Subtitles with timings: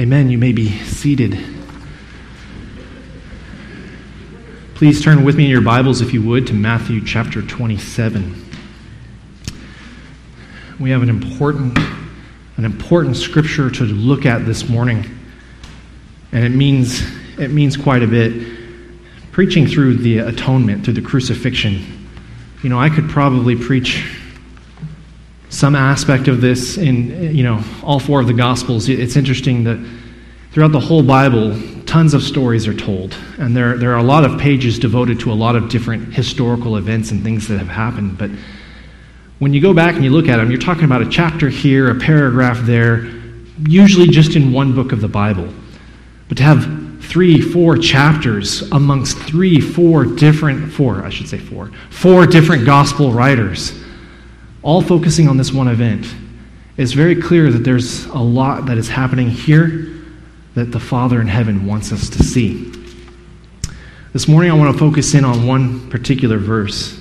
[0.00, 0.30] Amen.
[0.30, 1.38] You may be seated.
[4.74, 8.34] Please turn with me in your Bibles, if you would, to Matthew chapter 27.
[10.78, 11.76] We have an important,
[12.56, 15.04] an important scripture to look at this morning,
[16.32, 17.02] and it means,
[17.38, 18.56] it means quite a bit.
[19.32, 22.08] Preaching through the atonement, through the crucifixion,
[22.62, 24.19] you know, I could probably preach
[25.50, 28.88] some aspect of this in you know all four of the gospels.
[28.88, 29.78] It's interesting that
[30.52, 34.24] throughout the whole bible tons of stories are told and there, there are a lot
[34.24, 38.16] of pages devoted to a lot of different historical events and things that have happened
[38.16, 38.30] but
[39.38, 41.90] when you go back and you look at them you're talking about a chapter here
[41.90, 43.08] a paragraph there
[43.66, 45.48] usually just in one book of the bible.
[46.28, 51.72] But to have three four chapters amongst three four different four i should say four
[51.88, 53.79] four different gospel writers
[54.62, 56.06] all focusing on this one event,
[56.76, 59.88] it's very clear that there's a lot that is happening here
[60.54, 62.72] that the Father in heaven wants us to see.
[64.12, 67.00] This morning, I want to focus in on one particular verse.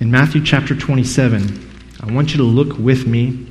[0.00, 3.46] In Matthew chapter 27, I want you to look with me.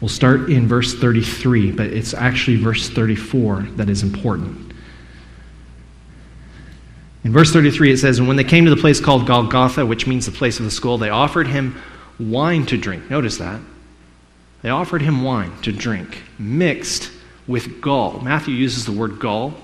[0.00, 4.72] We'll start in verse 33, but it's actually verse 34 that is important.
[7.24, 10.06] In verse 33, it says, And when they came to the place called Golgotha, which
[10.06, 11.80] means the place of the skull, they offered him
[12.18, 13.10] wine to drink.
[13.10, 13.60] Notice that.
[14.62, 17.10] They offered him wine to drink, mixed
[17.46, 18.20] with gall.
[18.20, 19.54] Matthew uses the word gall,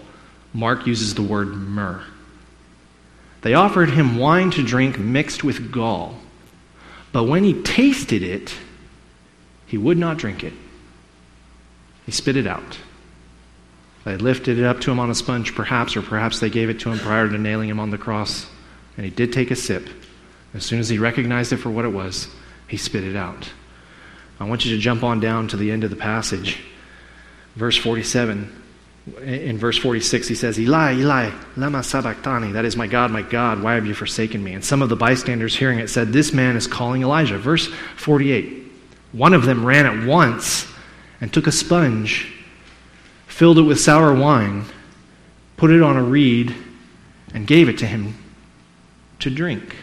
[0.52, 2.02] Mark uses the word myrrh.
[3.42, 6.16] They offered him wine to drink mixed with gall.
[7.12, 8.54] But when he tasted it,
[9.66, 10.52] he would not drink it.
[12.06, 12.78] He spit it out.
[14.04, 16.80] They lifted it up to him on a sponge, perhaps, or perhaps they gave it
[16.80, 18.46] to him prior to nailing him on the cross.
[18.96, 19.88] And he did take a sip.
[20.54, 22.28] As soon as he recognized it for what it was,
[22.68, 23.50] he spit it out.
[24.40, 26.58] I want you to jump on down to the end of the passage.
[27.56, 28.54] Verse 47.
[29.22, 32.52] In verse 46, he says, Eli, Eli, lama sabachthani.
[32.52, 34.52] That is, my God, my God, why have you forsaken me?
[34.52, 37.38] And some of the bystanders hearing it said, This man is calling Elijah.
[37.38, 38.70] Verse 48.
[39.12, 40.70] One of them ran at once
[41.20, 42.32] and took a sponge
[43.38, 44.64] filled it with sour wine,
[45.56, 46.52] put it on a reed,
[47.32, 48.12] and gave it to him
[49.20, 49.76] to drink.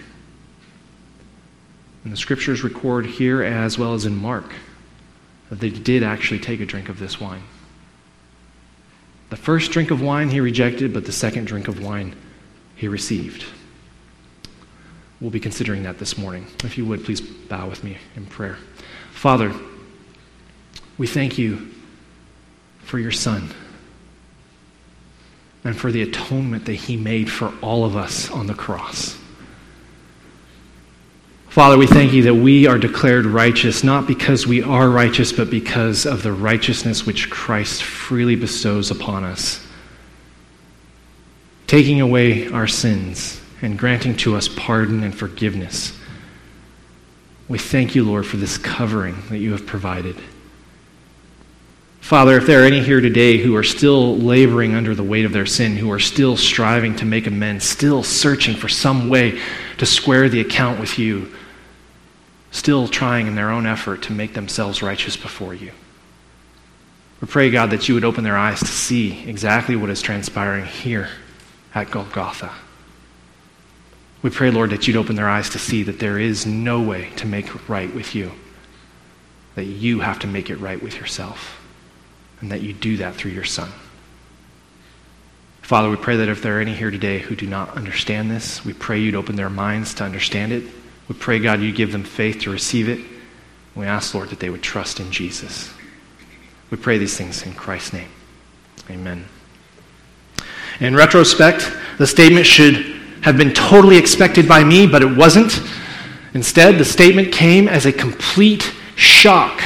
[2.03, 4.51] And the scriptures record here, as well as in Mark,
[5.49, 7.43] that they did actually take a drink of this wine.
[9.29, 12.13] The first drink of wine he rejected, but the second drink of wine
[12.75, 13.45] he received.
[15.21, 16.45] We'll be considering that this morning.
[16.65, 18.57] If you would, please bow with me in prayer.
[19.13, 19.53] Father,
[20.97, 21.71] we thank you
[22.85, 23.49] for your Son
[25.63, 29.17] and for the atonement that He made for all of us on the cross.
[31.49, 35.49] Father, we thank you that we are declared righteous not because we are righteous, but
[35.49, 39.65] because of the righteousness which Christ freely bestows upon us,
[41.65, 45.97] taking away our sins and granting to us pardon and forgiveness.
[47.47, 50.17] We thank you, Lord, for this covering that you have provided.
[52.05, 55.33] Father, if there are any here today who are still laboring under the weight of
[55.33, 59.41] their sin, who are still striving to make amends, still searching for some way
[59.79, 61.33] to square the account with you,
[62.51, 65.71] still trying in their own effort to make themselves righteous before you,
[67.21, 70.65] we pray, God, that you would open their eyes to see exactly what is transpiring
[70.65, 71.09] here
[71.73, 72.51] at Golgotha.
[74.21, 77.09] We pray, Lord, that you'd open their eyes to see that there is no way
[77.15, 78.31] to make right with you,
[79.55, 81.64] that you have to make it right with yourself
[82.45, 83.71] and that you do that through your Son.
[85.63, 88.63] Father, we pray that if there are any here today who do not understand this,
[88.63, 90.63] we pray you'd open their minds to understand it.
[91.07, 93.03] We pray, God, you give them faith to receive it.
[93.73, 95.73] We ask, Lord, that they would trust in Jesus.
[96.69, 98.09] We pray these things in Christ's name.
[98.91, 99.25] Amen.
[100.79, 102.75] In retrospect, the statement should
[103.23, 105.63] have been totally expected by me, but it wasn't.
[106.35, 109.63] Instead, the statement came as a complete shock.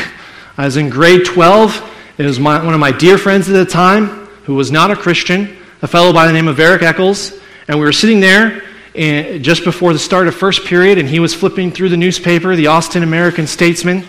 [0.58, 1.89] I was in grade 12,
[2.20, 4.08] it was my, one of my dear friends at the time
[4.44, 7.32] who was not a Christian, a fellow by the name of Eric Eccles,
[7.68, 8.62] and we were sitting there
[8.94, 12.58] in, just before the start of first period, and he was flipping through the newspaper,
[12.58, 14.04] the Austin American Statesman,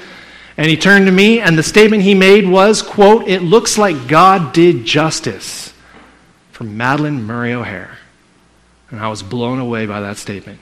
[0.57, 4.09] and he turned to me, and the statement he made was, quote, "It looks like
[4.09, 5.73] God did justice."
[6.51, 7.97] From Madalyn Murray O'Hair.
[8.91, 10.59] and I was blown away by that statement.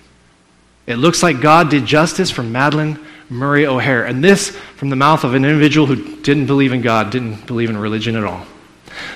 [0.87, 2.99] It looks like God did justice from Madalyn
[3.31, 4.05] Murray O'Hair.
[4.05, 7.71] And this from the mouth of an individual who didn't believe in God, didn't believe
[7.71, 8.47] in religion at all.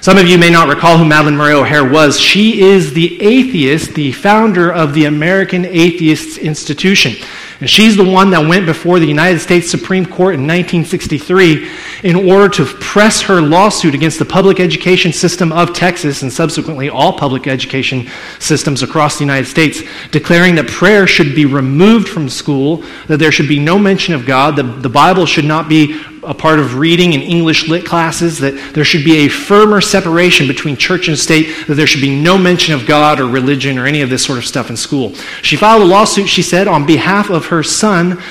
[0.01, 2.21] Some of you may not recall who Madalyn Murray O'Hair was.
[2.21, 7.15] She is the atheist, the founder of the American Atheists Institution.
[7.63, 11.71] And she's the one that went before the United States Supreme Court in 1963
[12.03, 16.91] in order to press her lawsuit against the public education system of Texas and subsequently
[16.91, 18.09] all public education
[18.41, 19.81] systems across the United States,
[20.11, 24.27] declaring that prayer should be removed from school, that there should be no mention of
[24.27, 28.39] God, that the Bible should not be a part of reading and English lit classes,
[28.39, 32.15] that there should be a firmer separation between church and state, that there should be
[32.15, 35.15] no mention of God or religion or any of this sort of stuff in school.
[35.43, 38.23] She filed a lawsuit, she said, on behalf of her son,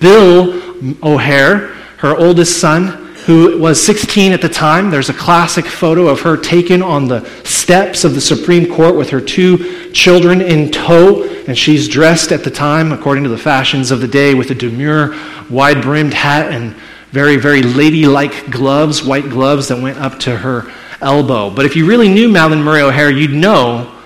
[0.00, 0.62] Bill
[1.02, 4.90] O'Hare, her oldest son, who was 16 at the time.
[4.90, 9.10] There's a classic photo of her taken on the steps of the Supreme Court with
[9.10, 13.90] her two children in tow, and she's dressed at the time, according to the fashions
[13.90, 15.14] of the day, with a demure,
[15.50, 16.74] wide brimmed hat and
[17.10, 20.70] very, very ladylike gloves, white gloves that went up to her
[21.00, 21.50] elbow.
[21.50, 23.96] But if you really knew Madalyn Murray O'Hair, you'd know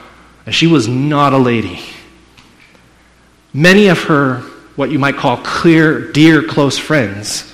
[0.44, 1.80] that she was not a lady.
[3.52, 4.40] Many of her,
[4.76, 7.52] what you might call clear, dear, close friends,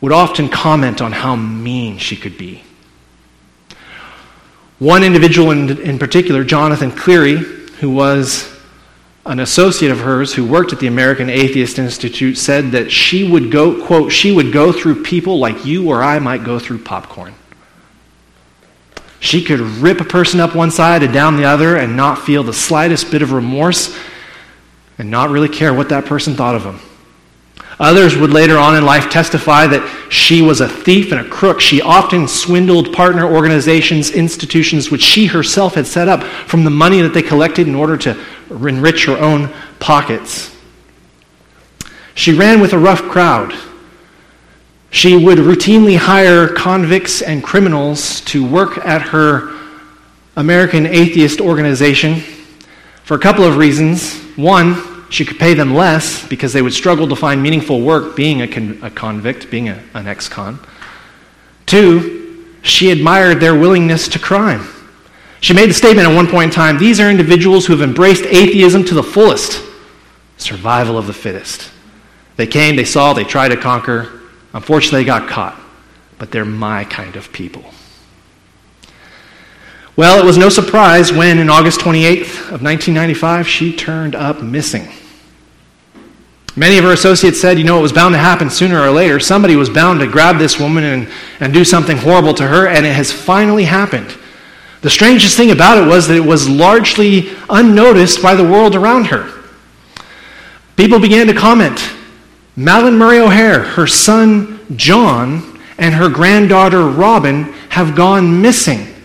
[0.00, 2.62] would often comment on how mean she could be.
[4.78, 8.55] One individual in, in particular, Jonathan Cleary, who was
[9.26, 13.50] an associate of hers who worked at the American Atheist Institute said that she would
[13.50, 17.34] go, quote, she would go through people like you or I might go through popcorn.
[19.18, 22.42] She could rip a person up one side and down the other and not feel
[22.42, 23.96] the slightest bit of remorse
[24.98, 26.78] and not really care what that person thought of him.
[27.78, 31.60] Others would later on in life testify that she was a thief and a crook.
[31.60, 37.02] She often swindled partner organizations, institutions which she herself had set up from the money
[37.02, 38.18] that they collected in order to
[38.50, 40.56] enrich her own pockets.
[42.14, 43.54] She ran with a rough crowd.
[44.90, 49.54] She would routinely hire convicts and criminals to work at her
[50.34, 52.20] American atheist organization
[53.04, 54.18] for a couple of reasons.
[54.36, 58.42] One, she could pay them less because they would struggle to find meaningful work being
[58.42, 60.58] a, con- a convict, being a, an ex con.
[61.64, 64.66] Two, she admired their willingness to crime.
[65.40, 68.24] She made the statement at one point in time these are individuals who have embraced
[68.24, 69.62] atheism to the fullest
[70.38, 71.70] survival of the fittest.
[72.36, 74.20] They came, they saw, they tried to conquer.
[74.52, 75.58] Unfortunately, they got caught.
[76.18, 77.64] But they're my kind of people.
[79.96, 84.88] Well, it was no surprise when, in August 28th of 1995, she turned up missing.
[86.54, 89.18] Many of her associates said, you know, it was bound to happen sooner or later.
[89.18, 91.08] Somebody was bound to grab this woman and,
[91.40, 94.14] and do something horrible to her, and it has finally happened.
[94.82, 99.06] The strangest thing about it was that it was largely unnoticed by the world around
[99.06, 99.32] her.
[100.76, 101.78] People began to comment.
[102.54, 108.95] Madalyn Murray O'Hair, her son John, and her granddaughter Robin have gone missing.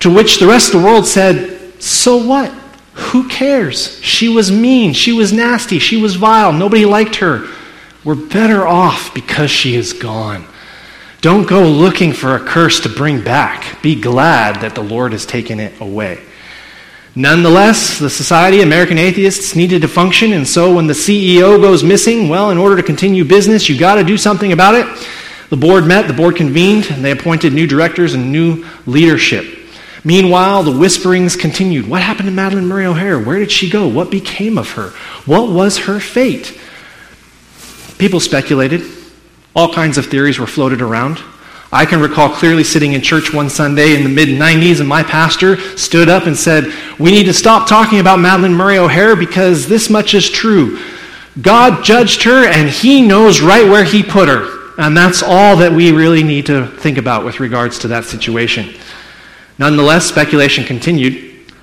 [0.00, 2.50] To which the rest of the world said, So what?
[2.94, 4.02] Who cares?
[4.02, 4.92] She was mean.
[4.92, 5.78] She was nasty.
[5.78, 6.52] She was vile.
[6.52, 7.46] Nobody liked her.
[8.04, 10.46] We're better off because she is gone.
[11.20, 13.82] Don't go looking for a curse to bring back.
[13.82, 16.22] Be glad that the Lord has taken it away.
[17.14, 22.28] Nonetheless, the Society American Atheists needed to function, and so when the CEO goes missing,
[22.28, 24.86] well, in order to continue business, you got to do something about it.
[25.50, 29.59] The board met, the board convened, and they appointed new directors and new leadership.
[30.04, 31.88] Meanwhile, the whisperings continued.
[31.88, 33.18] What happened to Madalyn Murray O'Hair?
[33.18, 33.86] Where did she go?
[33.86, 34.90] What became of her?
[35.26, 36.58] What was her fate?
[37.98, 38.82] People speculated.
[39.54, 41.20] All kinds of theories were floated around.
[41.72, 45.02] I can recall clearly sitting in church one Sunday in the mid 90s, and my
[45.02, 49.68] pastor stood up and said, We need to stop talking about Madalyn Murray O'Hair because
[49.68, 50.80] this much is true.
[51.40, 54.72] God judged her, and He knows right where He put her.
[54.78, 58.74] And that's all that we really need to think about with regards to that situation.
[59.60, 61.12] Nonetheless, speculation continued.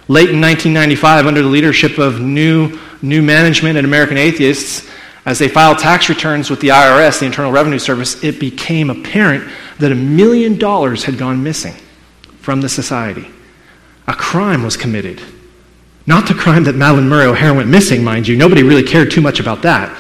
[0.08, 4.88] Late in 1995, under the leadership of new, new management at American Atheists,
[5.26, 9.52] as they filed tax returns with the IRS, the Internal Revenue Service, it became apparent
[9.80, 11.74] that a million dollars had gone missing
[12.40, 13.28] from the society.
[14.08, 15.20] A crime was committed.
[16.06, 18.38] Not the crime that Madalyn Murray O'Hair went missing, mind you.
[18.38, 19.98] Nobody really cared too much about that.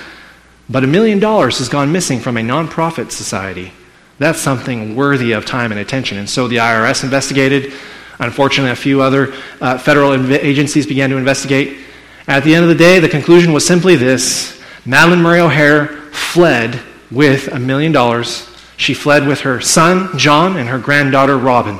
[0.69, 3.73] But a million dollars has gone missing from a nonprofit society
[4.19, 6.17] that's something worthy of time and attention.
[6.17, 7.73] And so the IRS investigated.
[8.19, 11.79] Unfortunately, a few other uh, federal inv- agencies began to investigate.
[12.27, 16.79] At the end of the day, the conclusion was simply this Madalyn Murray O'Hair fled
[17.11, 18.49] with a million dollars.
[18.75, 21.79] She fled with her son, John, and her granddaughter, Robin.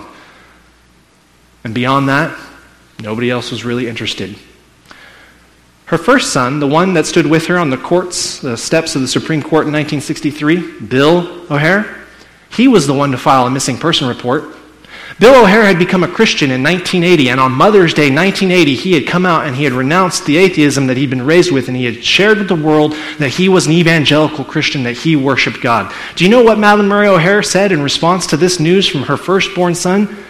[1.63, 2.37] And beyond that,
[3.01, 4.37] nobody else was really interested.
[5.85, 9.01] Her first son, the one that stood with her on the courts, the steps of
[9.01, 11.96] the Supreme Court in 1963, Bill O'Hare,
[12.51, 14.55] he was the one to file a missing person report.
[15.19, 19.07] Bill O'Hare had become a Christian in 1980, and on Mother's Day 1980, he had
[19.07, 21.85] come out and he had renounced the atheism that he'd been raised with, and he
[21.85, 25.91] had shared with the world that he was an evangelical Christian, that he worshiped God.
[26.15, 29.17] Do you know what Madalyn Murray O'Hair said in response to this news from her
[29.17, 30.23] firstborn son?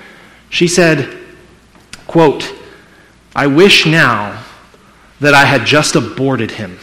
[0.50, 1.18] She said,
[2.08, 2.54] quote,
[3.36, 4.42] I wish now
[5.20, 6.80] that I had just aborted him.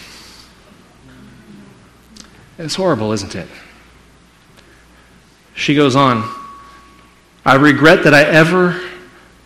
[2.59, 3.49] It's horrible, isn't it?
[5.55, 6.29] She goes on,
[7.45, 8.81] I regret that I ever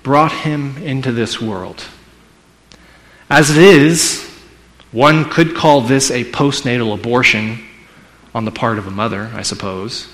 [0.03, 1.85] brought him into this world.
[3.29, 4.25] As it is,
[4.91, 7.63] one could call this a postnatal abortion
[8.35, 10.09] on the part of a mother, I suppose.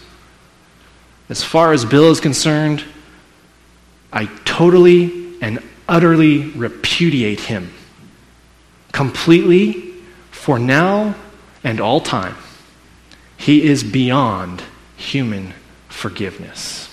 [1.28, 2.82] As far as Bill is concerned,
[4.12, 7.72] I totally and utterly repudiate him
[8.92, 9.92] completely
[10.30, 11.14] for now
[11.62, 12.36] and all time.
[13.36, 14.62] He is beyond
[14.96, 15.52] human
[15.94, 16.90] forgiveness.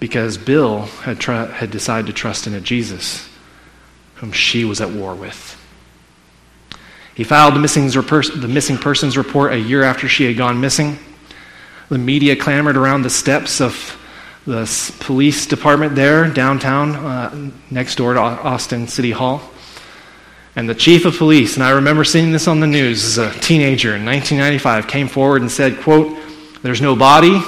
[0.00, 3.28] Because Bill had, tr- had decided to trust in a Jesus
[4.16, 5.58] whom she was at war with.
[7.14, 10.98] He filed the missing, the missing persons report a year after she had gone missing.
[11.88, 13.98] The media clamored around the steps of
[14.46, 19.42] the police department there, downtown, uh, next door to Austin City Hall.
[20.56, 23.38] And the chief of police, and I remember seeing this on the news as a
[23.40, 26.18] teenager in 1995, came forward and said, quote,
[26.62, 27.42] there's no body,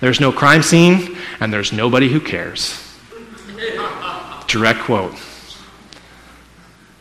[0.00, 2.78] there's no crime scene, and there's nobody who cares.
[4.46, 5.14] Direct quote.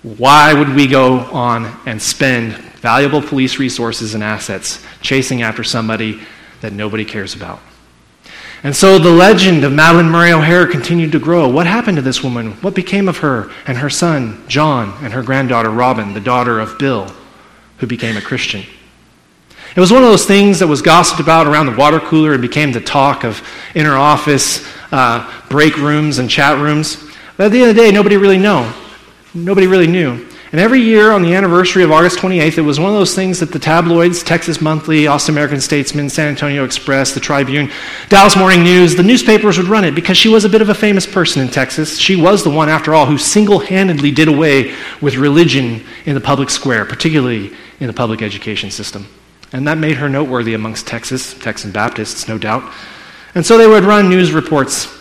[0.04, 6.22] Why would we go on and spend valuable police resources and assets chasing after somebody
[6.62, 7.60] that nobody cares about?
[8.64, 11.48] And so the legend of Madalyn Murray O'Hair continued to grow.
[11.50, 12.52] What happened to this woman?
[12.62, 16.78] What became of her and her son, John, and her granddaughter, Robin, the daughter of
[16.78, 17.12] Bill,
[17.78, 18.64] who became a Christian?
[19.76, 22.42] It was one of those things that was gossiped about around the water cooler and
[22.42, 23.42] became the talk of
[23.74, 27.10] inner office uh, break rooms and chat rooms.
[27.38, 28.70] But at the end of the day, nobody really knew.
[29.34, 30.28] Nobody really knew.
[30.52, 33.40] And every year on the anniversary of August 28th, it was one of those things
[33.40, 37.72] that the tabloids, Texas Monthly, Austin American Statesman, San Antonio Express, the Tribune,
[38.10, 40.76] Dallas Morning News, the newspapers would run it because she was a bit of a
[40.76, 41.98] famous person in Texas.
[41.98, 46.22] She was the one, after all, who single handedly did away with religion in the
[46.22, 49.08] public square, particularly in the public education system.
[49.54, 52.72] And that made her noteworthy amongst Texas, Texan Baptists, no doubt.
[53.36, 54.98] And so they would run news reports.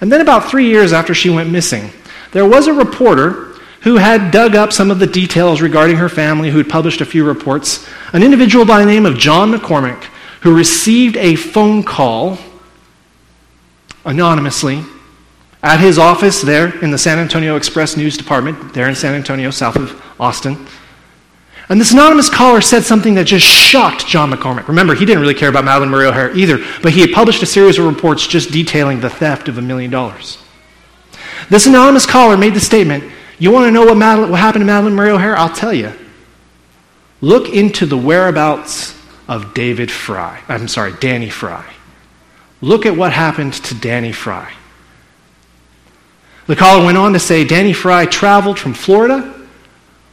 [0.00, 1.90] And then, about three years after she went missing,
[2.32, 6.50] there was a reporter who had dug up some of the details regarding her family,
[6.50, 7.88] who had published a few reports.
[8.12, 10.04] An individual by the name of John MacCormack,
[10.42, 12.38] who received a phone call
[14.04, 14.82] anonymously
[15.62, 19.50] at his office there in the San Antonio Express News Department, there in San Antonio,
[19.50, 20.66] south of Austin.
[21.72, 24.68] And this anonymous caller said something that just shocked John MacCormack.
[24.68, 27.46] Remember, he didn't really care about Madalyn Murray O'Hair either, but he had published a
[27.46, 30.36] series of reports just detailing the theft of a million dollars.
[31.48, 34.70] This anonymous caller made the statement You want to know what, Madalyn, what happened to
[34.70, 35.34] Madalyn Murray O'Hair?
[35.34, 35.94] I'll tell you.
[37.22, 38.94] Look into the whereabouts
[39.26, 40.42] of David Fry.
[40.48, 41.72] I'm sorry, Danny Fry.
[42.60, 44.52] Look at what happened to Danny Fry.
[46.48, 49.41] The caller went on to say Danny Fry traveled from Florida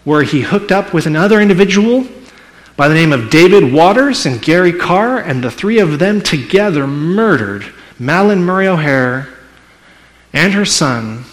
[0.04, 2.06] where he hooked up with another individual
[2.76, 6.88] by the name of David Waters and Gary Karr, and the three of them together
[6.88, 7.66] murdered
[8.00, 9.28] Madalyn Murray O'Hair
[10.32, 11.26] and her son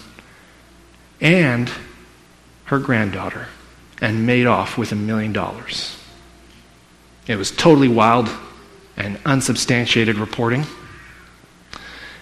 [1.21, 1.71] and
[2.65, 3.47] her granddaughter
[4.01, 5.97] and made off with a million dollars.
[7.27, 8.29] It was totally wild
[8.95, 10.65] and unsubstantiated reporting.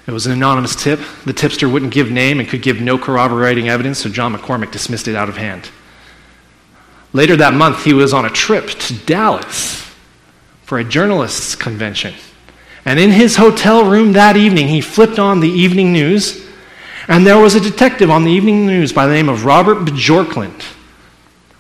[0.08, 1.00] It was an anonymous tip.
[1.26, 5.08] The tipster wouldn't give name and could give no corroborating evidence, so John MacCormack dismissed
[5.08, 5.70] it out of hand.
[7.16, 9.90] Later that month, he was on a trip to Dallas
[10.64, 12.14] for a journalists' convention.
[12.84, 16.46] And in his hotel room that evening, he flipped on the evening news,
[17.08, 20.62] and there was a detective on the evening news by the name of Robert Bjorklund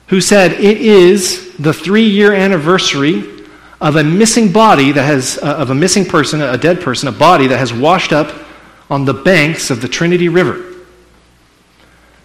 [0.07, 3.23] who said it is the three year anniversary
[3.81, 7.11] of a missing body that has, uh, of a missing person, a dead person, a
[7.11, 8.33] body that has washed up
[8.89, 10.74] on the banks of the Trinity River.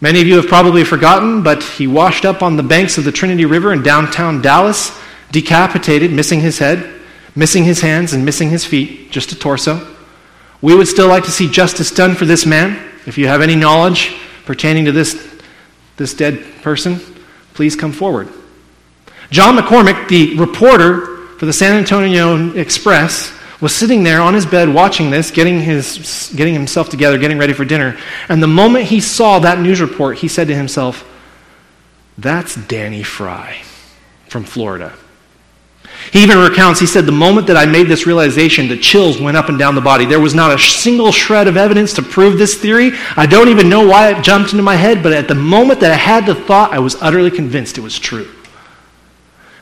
[0.02, 3.12] Many of you have probably forgotten, but he washed up on the banks of the
[3.12, 4.98] Trinity River in downtown Dallas,
[5.30, 7.00] decapitated, missing his head,
[7.36, 9.86] missing his hands, and missing his feet, just a torso.
[10.62, 12.92] We would still like to see justice done for this man.
[13.06, 14.16] If you have any knowledge
[14.46, 15.38] pertaining to this,
[15.96, 16.98] this dead person,
[17.52, 18.28] please come forward.
[19.30, 24.68] John MacCormack, the reporter for the San Antonio Express, was sitting there on his bed
[24.68, 27.98] watching this, getting, his, getting himself together, getting ready for dinner.
[28.28, 31.06] And the moment he saw that news report, he said to himself,
[32.16, 33.62] That's Danny Fry
[34.28, 34.94] from Florida.
[36.12, 39.36] He even recounts, he said, The moment that I made this realization, the chills went
[39.36, 40.06] up and down the body.
[40.06, 42.92] There was not a single shred of evidence to prove this theory.
[43.16, 45.92] I don't even know why it jumped into my head, but at the moment that
[45.92, 48.28] I had the thought, I was utterly convinced it was true.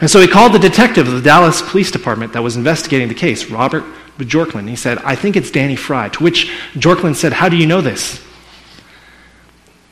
[0.00, 3.14] And so he called the detective of the Dallas Police Department that was investigating the
[3.14, 3.84] case, Robert
[4.18, 4.68] Bjorklund.
[4.68, 6.08] He said, I think it's Danny Fry.
[6.10, 8.22] To which Bjorklund said, How do you know this?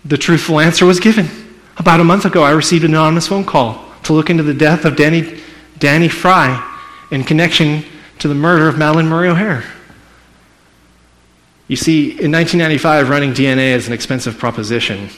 [0.05, 1.29] The truthful answer was given.
[1.77, 4.85] About a month ago, I received an anonymous phone call to look into the death
[4.85, 5.41] of Danny,
[5.79, 6.63] Danny Fry
[7.11, 7.85] in connection
[8.21, 9.65] to the murder of Madalyn Murray O'Hair.
[11.69, 15.11] You see, in 1995, running DNA is an expensive proposition,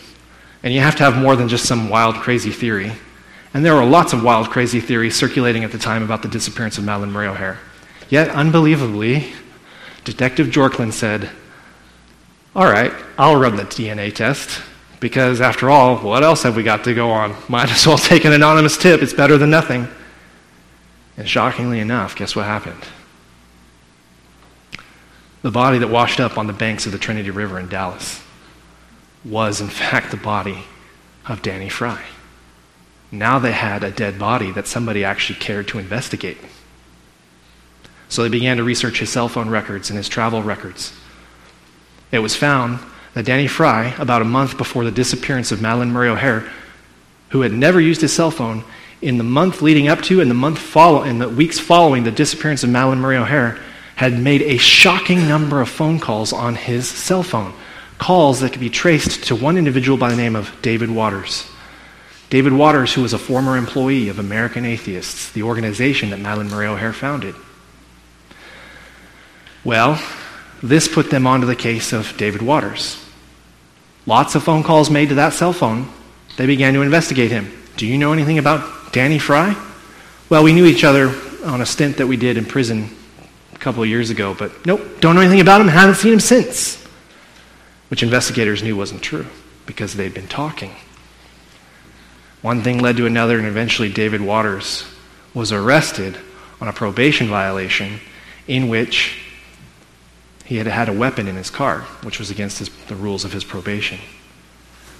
[0.63, 2.93] and you have to have more than just some wild, crazy theory.
[3.55, 6.79] And there were lots of wild, crazy theories circulating at the time about the disappearance
[6.79, 7.59] of Madalyn Murray O'Hair.
[8.09, 9.33] Yet, unbelievably,
[10.05, 11.31] Detective Jorklin said,
[12.55, 14.63] All right, I'll run the DNA test.
[15.01, 17.37] Because after all, what else have we got to go on?
[17.49, 19.03] Might as well take an anonymous tip.
[19.03, 19.87] It's better than nothing.
[21.17, 22.83] And shockingly enough, guess what happened?
[25.43, 28.23] The body that washed up on the banks of the Trinity River in Dallas
[29.25, 30.65] was, in fact, the body
[31.27, 32.03] of Danny Fry.
[33.11, 36.39] Now they had a dead body that somebody actually cared to investigate.
[38.09, 40.93] So they began to research his cell phone records and his travel records.
[42.11, 42.81] It was found
[43.15, 46.51] that Danny Fry, about a month before the disappearance of Madalyn Murray O'Hair,
[47.31, 48.65] who had never used his cell phone,
[49.01, 52.11] in the month leading up to and the month follow, in the weeks following the
[52.11, 53.59] disappearance of Madalyn Murray O'Hair,
[53.97, 57.53] had made a shocking number of phone calls on his cell phone.
[57.99, 61.51] Calls that could be traced to one individual by the name of David Waters.
[62.31, 66.67] David Waters, who was a former employee of American Atheists, the organization that Madalyn Murray
[66.67, 67.35] O'Hair founded.
[69.65, 70.01] Well,
[70.63, 73.03] this put them onto the case of David Waters.
[74.07, 75.89] Lots of phone calls made to that cell phone.
[76.37, 77.51] They began to investigate him.
[77.77, 79.57] Do you know anything about Danny Fry?
[80.29, 82.91] Well, we knew each other on a stint that we did in prison
[83.55, 86.21] a couple of years ago, but nope, don't know anything about him, haven't seen him
[86.21, 86.85] since.
[87.89, 89.27] Which investigators knew wasn't true
[89.67, 90.75] because they'd been talking.
[92.43, 94.85] One thing led to another, and eventually David Waters
[95.35, 96.17] was arrested
[96.61, 98.01] on a probation violation
[98.47, 99.19] in which
[100.45, 103.33] he had had a weapon in his car, which was against his, the rules of
[103.33, 103.99] his probation.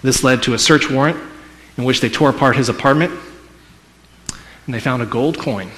[0.03, 1.19] This led to a search warrant
[1.77, 3.13] in which they tore apart his apartment
[4.69, 5.71] and they found a gold coin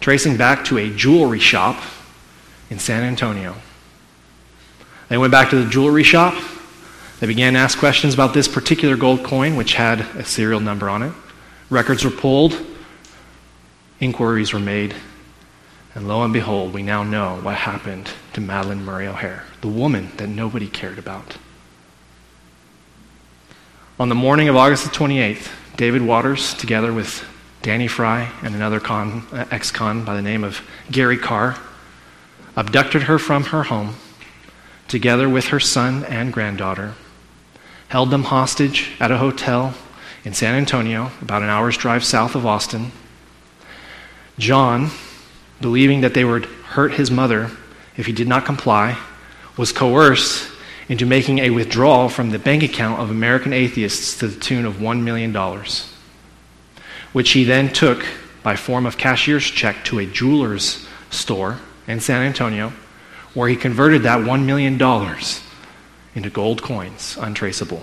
[0.00, 1.82] tracing back to a jewelry shop
[2.70, 3.54] in San Antonio.
[5.10, 6.34] They went back to the jewelry shop.
[7.20, 10.88] They began to ask questions about this particular gold coin, which had a serial number
[10.88, 11.12] on it.
[11.68, 12.56] Records were pulled,
[13.98, 14.94] inquiries were made,
[15.96, 20.12] and lo and behold, we now know what happened to Madalyn Murray O'Hair, the woman
[20.16, 21.36] that nobody cared about.
[23.98, 27.24] On the morning of August the 28th, David Waters, together with
[27.62, 31.58] Danny Fry and another con, uh, ex-con by the name of Gary Karr,
[32.54, 33.96] abducted her from her home,
[34.86, 36.94] together with her son and granddaughter,
[37.88, 39.74] held them hostage at a hotel
[40.24, 42.92] in San Antonio, about an hour's drive south of Austin.
[44.38, 44.90] John,
[45.60, 47.50] believing that they would hurt his mother
[47.96, 48.98] if he did not comply,
[49.56, 50.50] was coerced
[50.88, 54.74] into making a withdrawal from the bank account of American atheists to the tune of
[54.74, 55.34] $1 million,
[57.12, 58.06] which he then took
[58.42, 62.72] by form of cashier's check to a jeweler's store in San Antonio,
[63.34, 64.78] where he converted that $1 million
[66.18, 67.80] into gold coins, untraceable.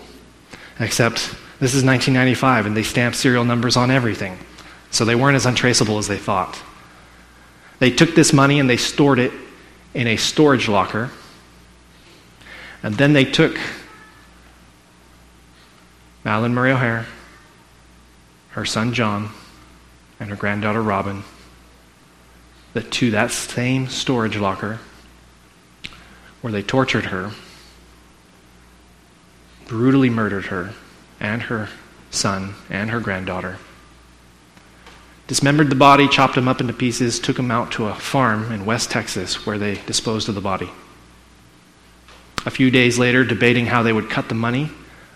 [0.80, 1.16] Except
[1.62, 4.38] this is 1995 and they stamped serial numbers on everything,
[4.92, 6.62] so they weren't as untraceable as they thought.
[7.80, 9.32] They took this money and they stored it
[9.94, 11.12] in a storage locker.
[12.84, 13.58] And then they took
[16.26, 17.06] Madalyn Murray O'Hair,
[18.50, 19.30] her son John,
[20.20, 21.24] and her granddaughter Robin
[22.74, 24.80] to that same storage locker
[26.42, 27.32] where they tortured her,
[29.68, 30.74] brutally murdered her
[31.20, 31.70] and her
[32.12, 33.58] son and her granddaughter
[35.28, 38.66] dismembered the body, chopped him up into pieces, took him out to a farm in
[38.66, 40.70] West Texas where they disposed of the body.
[42.46, 44.70] A few days later, debating how they would cut the money,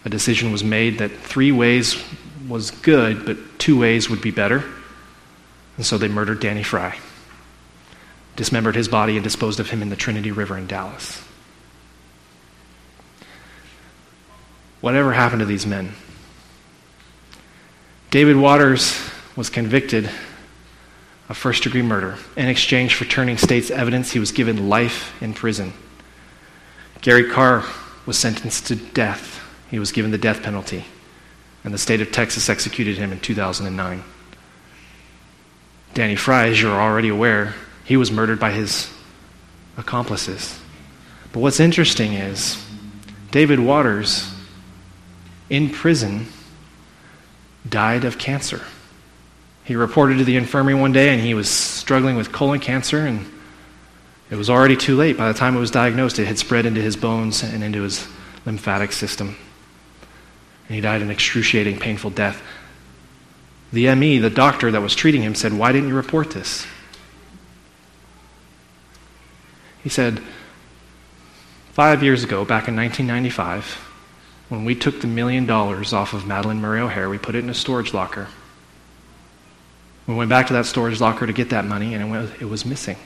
[0.06, 2.02] a decision was made that three ways
[2.48, 4.64] was good, but two ways would be better.
[5.78, 6.98] And so they murdered Danny Fry,
[8.36, 11.24] dismembered his body, and disposed of him in the Trinity River in Dallas.
[14.82, 15.94] Whatever happened to these men?
[18.12, 19.00] David Waters
[19.36, 20.10] was convicted
[21.28, 22.18] of first degree murder.
[22.36, 25.74] In exchange for turning state's evidence, he was given life in prison.
[27.02, 27.64] Gary Karr
[28.06, 29.40] was sentenced to death.
[29.70, 30.86] He was given the death penalty,
[31.64, 34.04] and the state of Texas executed him in 2009.
[35.94, 37.54] Danny Fry, as you're already aware,
[37.86, 38.92] he was murdered by his
[39.78, 40.60] accomplices.
[41.32, 42.64] But what's interesting is
[43.32, 44.32] David Waters,
[45.50, 46.28] in prison,
[47.68, 48.62] died of cancer.
[49.64, 53.26] He reported to the infirmary one day and he was struggling with colon cancer, and
[54.30, 55.18] it was already too late.
[55.18, 58.08] By the time it was diagnosed, it had spread into his bones and into his
[58.46, 59.36] lymphatic system.
[60.68, 62.42] And he died an excruciating, painful death.
[63.72, 66.66] The ME, the doctor that was treating him, said, Why didn't you report this?
[69.84, 70.22] He said,
[71.74, 73.89] Five years ago, back in 1995,
[74.50, 77.50] when we took the million dollars off of Madalyn Murray O'Hair, we put it in
[77.50, 78.28] a storage locker.
[80.08, 82.46] We went back to that storage locker to get that money, and it was, it
[82.46, 82.98] was missing.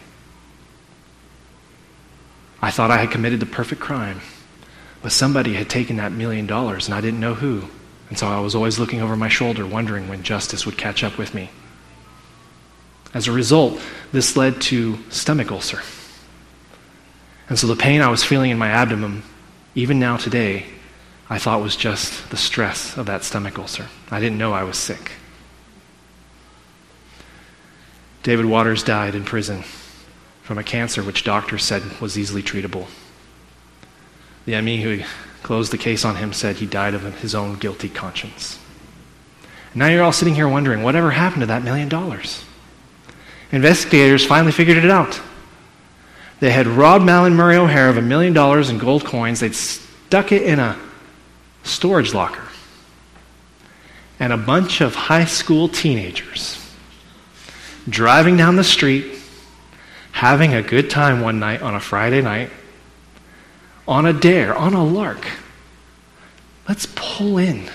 [2.62, 4.22] I thought I had committed the perfect crime,
[5.02, 7.68] but somebody had taken that million dollars, and I didn't know who.
[8.08, 11.18] And so I was always looking over my shoulder, wondering when justice would catch up
[11.18, 11.50] with me.
[13.14, 13.82] As a result,
[14.14, 15.82] this led to stomach ulcer.
[17.50, 19.24] And so the pain I was feeling in my abdomen,
[19.76, 20.66] even now today,
[21.30, 23.88] I thought was just the stress of that stomach ulcer.
[24.12, 25.14] I didn't know I was sick.
[28.24, 29.64] David Waters died in prison
[30.44, 32.88] from a cancer which doctors said was easily treatable.
[34.46, 35.04] The ME who
[35.42, 38.60] closed the case on him said he died of his own guilty conscience.
[39.72, 42.44] And now you're all sitting here wondering whatever happened to that million dollars?
[43.52, 45.22] Investigators finally figured it out.
[46.40, 49.40] They had robbed Malin Murray O'Hair of a million dollars in gold coins.
[49.40, 50.78] They'd stuck it in a
[51.64, 52.48] storage locker.
[54.20, 56.60] And a bunch of high school teenagers
[57.90, 59.06] driving down the street,
[60.12, 62.50] having a good time one night on a Friday night,
[63.88, 65.28] on a dare, on a lark.
[66.68, 67.70] Let's pull in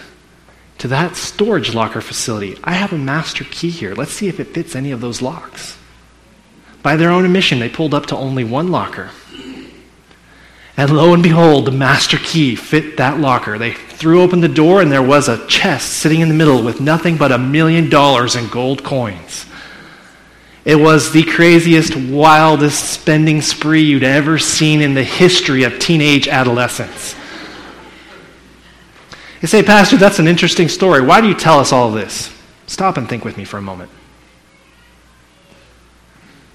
[0.79, 2.57] to that storage locker facility.
[2.65, 3.95] I have a master key here.
[3.95, 5.77] Let's see if it fits any of those locks.
[6.83, 9.11] By their own admission, they pulled up to only one locker.
[10.79, 13.59] And lo and behold, the master key fit that locker.
[13.59, 16.81] They threw open the door, and there was a chest sitting in the middle with
[16.81, 19.45] nothing but a million dollars in gold coins.
[20.65, 26.29] It was the craziest, wildest spending spree you'd ever seen in the history of teenage
[26.29, 27.17] adolescence.
[29.43, 31.03] You say, Pastor, that's an interesting story.
[31.03, 32.33] Why do you tell us all this?
[32.69, 33.91] Stop and think with me for a moment.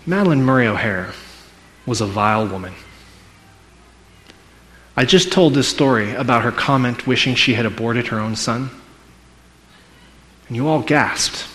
[0.07, 1.11] Madalyn Murray O'Hair
[1.85, 2.73] was a vile woman.
[4.95, 8.69] I just told this story about her comment wishing she had aborted her own son.
[10.47, 11.47] And you all gasped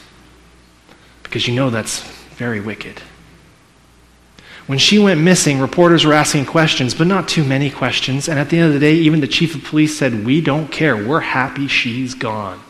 [1.22, 2.00] because you know that's
[2.36, 3.00] very wicked.
[4.66, 8.28] When she went missing, reporters were asking questions, but not too many questions.
[8.28, 10.68] And at the end of the day, even the chief of police said, We don't
[10.68, 10.94] care.
[10.94, 12.60] We're happy she's gone.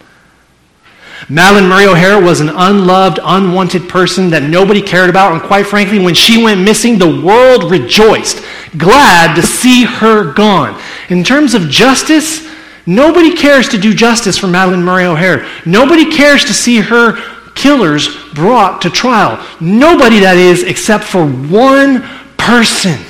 [1.27, 5.33] Madalyn Murray O'Hair was an unloved, unwanted person that nobody cared about.
[5.33, 8.43] And quite frankly, when she went missing, the world rejoiced,
[8.77, 10.81] glad to see her gone.
[11.09, 12.49] In terms of justice,
[12.87, 15.47] nobody cares to do justice for Madalyn Murray O'Hair.
[15.67, 17.17] Nobody cares to see her
[17.55, 19.45] killers brought to trial.
[19.61, 22.03] Nobody, that is, except for one
[22.37, 23.05] person,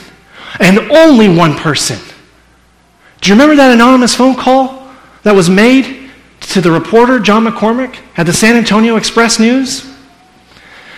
[0.58, 1.98] and only one person.
[3.20, 4.90] Do you remember that anonymous phone call
[5.22, 5.97] that was made
[6.52, 9.92] to the reporter, John MacCormack, at the San Antonio Express News?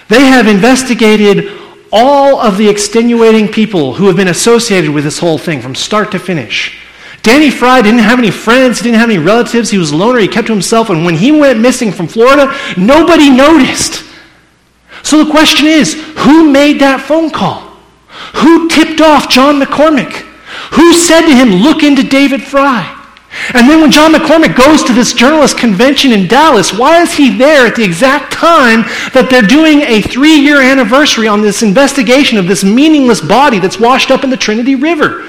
[0.08, 1.58] They have investigated
[1.92, 6.12] all of the extenuating people who have been associated with this whole thing from start
[6.12, 6.78] to finish.
[7.22, 10.20] Danny Fry didn't have any friends, he didn't have any relatives, he was a loner,
[10.20, 14.04] he kept to himself, and when he went missing from Florida, nobody noticed.
[15.02, 17.60] So the question is who made that phone call?
[18.36, 20.12] Who tipped off John MacCormack?
[20.72, 22.99] Who said to him, Look into David Fry?
[23.54, 27.36] And then when John MacCormack goes to this journalist convention in Dallas, why is he
[27.36, 28.82] there at the exact time
[29.14, 33.78] that they're doing a three year anniversary on this investigation of this meaningless body that's
[33.78, 35.28] washed up in the Trinity River?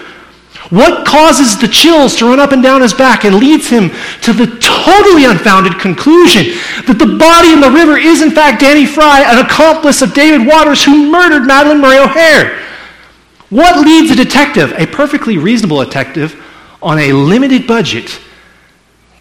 [0.69, 3.89] What causes the chills to run up and down his back and leads him
[4.21, 6.55] to the totally unfounded conclusion
[6.87, 10.47] that the body in the river is, in fact, Danny Fry, an accomplice of David
[10.47, 12.57] Waters who murdered Madalyn Murray O'Hair?
[13.49, 16.40] What leads a detective, a perfectly reasonable detective,
[16.81, 18.19] on a limited budget,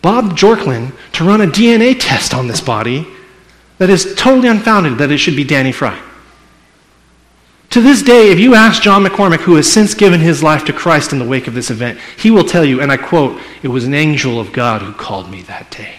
[0.02, 3.06] Bob Jorklin, to run a DNA test on this body
[3.78, 6.00] that is totally unfounded that it should be Danny Fry?
[7.70, 10.72] To this day, if you ask John MacCormack, who has since given his life to
[10.72, 13.68] Christ in the wake of this event, he will tell you, and I quote, it
[13.68, 15.94] was an angel of God who called me that day.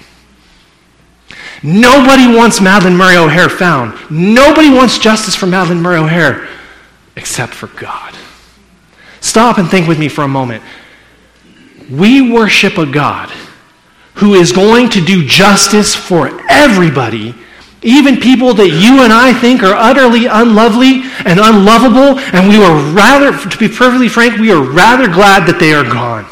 [1.63, 3.93] Nobody wants Madalyn Murray O'Hair found.
[4.10, 6.47] Nobody wants justice for Madalyn Murray O'Hair
[7.15, 8.15] except for God.
[9.21, 10.63] Stop and think with me for a moment.
[11.91, 13.30] We worship a God
[14.15, 17.36] who is going to do justice for everybody
[17.84, 22.77] Even people that you and I think are utterly unlovely and unlovable, and we were
[22.93, 26.25] rather, to be perfectly frank, we are rather glad that they are gone.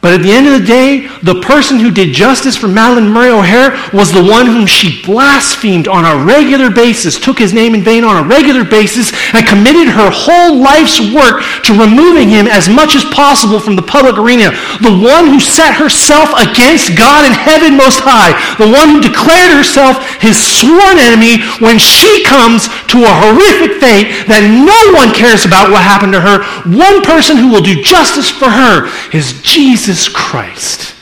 [0.00, 3.34] But at the end of the day, the person who did justice for Madalyn Murray
[3.34, 7.82] O'Hair was the one whom she blasphemed on a regular basis, took his name in
[7.82, 12.70] vain on a regular basis, and committed her whole life's work to removing him as
[12.70, 14.54] much as possible from the public arena.
[14.86, 18.38] The one who set herself against God in heaven most high.
[18.54, 24.30] The one who declared herself his sworn enemy when she comes to a horrific fate
[24.30, 26.46] that no one cares about what happened to her.
[26.70, 29.87] One person who will do justice for her is Jesus.
[29.88, 30.94] Jesus Christ.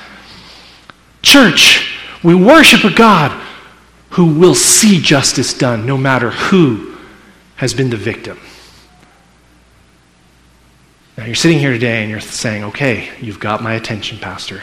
[1.20, 3.32] Church, we worship a God
[4.10, 6.96] who will see justice done no matter who
[7.56, 8.38] has been the victim.
[11.18, 14.62] Now, you're sitting here today and you're saying, okay, you've got my attention, Pastor.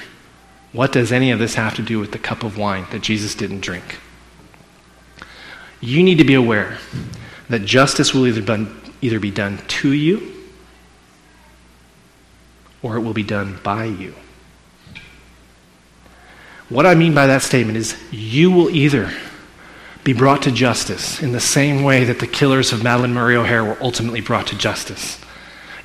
[0.71, 3.35] What does any of this have to do with the cup of wine that Jesus
[3.35, 3.99] didn't drink?
[5.81, 6.77] You need to be aware
[7.49, 8.67] that justice will either,
[9.01, 10.32] either be done to you
[12.83, 14.13] or it will be done by you.
[16.69, 19.11] What I mean by that statement is you will either
[20.03, 23.63] be brought to justice in the same way that the killers of Madalyn Murray O'Hair
[23.63, 25.19] were ultimately brought to justice.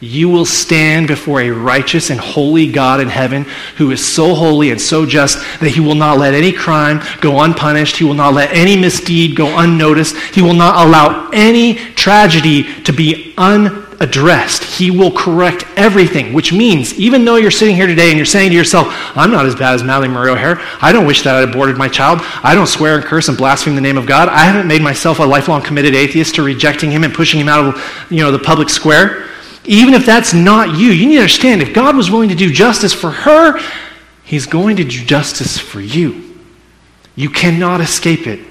[0.01, 3.45] You will stand before a righteous and holy God in heaven
[3.77, 7.43] who is so holy and so just that he will not let any crime go
[7.43, 7.97] unpunished.
[7.97, 10.17] He will not let any misdeed go unnoticed.
[10.35, 14.63] He will not allow any tragedy to be un addressed.
[14.63, 18.51] He will correct everything, which means even though you're sitting here today and you're saying
[18.51, 20.59] to yourself, I'm not as bad as Madalyn Murray O'Hair.
[20.81, 22.21] I don't wish that I aborted my child.
[22.43, 24.29] I don't swear and curse and blaspheme the name of God.
[24.29, 27.65] I haven't made myself a lifelong committed atheist to rejecting him and pushing him out
[27.65, 29.29] of you know, the public square.
[29.65, 32.53] Even if that's not you, you need to understand if God was willing to do
[32.53, 33.61] justice for her,
[34.23, 36.39] he's going to do justice for you.
[37.17, 38.48] You cannot escape it.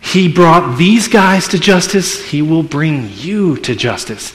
[0.00, 4.34] He brought these guys to justice, He will bring you to justice.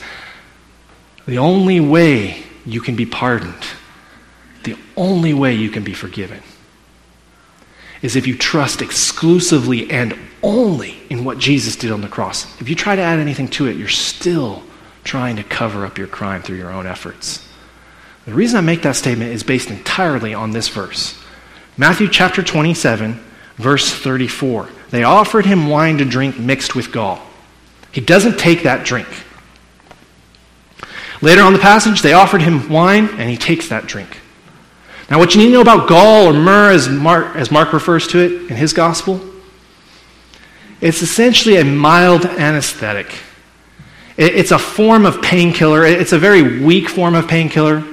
[1.25, 3.65] The only way you can be pardoned,
[4.63, 6.41] the only way you can be forgiven,
[8.01, 12.45] is if you trust exclusively and only in what Jesus did on the cross.
[12.59, 14.63] If you try to add anything to it, you're still
[15.05, 17.47] trying to cover up your crime through your own efforts.
[18.25, 21.19] The reason I make that statement is based entirely on this verse
[21.75, 23.19] Matthew chapter 27,
[23.55, 24.69] verse 34.
[24.93, 27.19] They offered him wine to drink mixed with gall.
[27.91, 29.07] He doesn't take that drink.
[31.19, 34.19] Later on the passage, they offered him wine, and he takes that drink.
[35.09, 38.05] Now, what you need to know about gall or myrrh, as Mark, as Mark refers
[38.09, 39.19] to it in his gospel,
[40.79, 43.15] it's essentially a mild anesthetic.
[44.15, 45.85] It's a form of painkiller.
[45.85, 47.83] It's a very weak form of painkiller.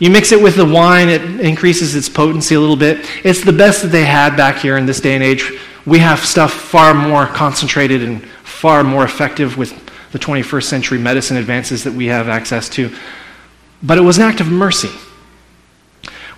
[0.00, 3.08] You mix it with the wine, it increases its potency a little bit.
[3.24, 5.52] It's the best that they had back here in this day and age
[5.90, 9.74] we have stuff far more concentrated and far more effective with
[10.12, 12.94] the 21st century medicine advances that we have access to.
[13.82, 14.90] But it was an act of mercy.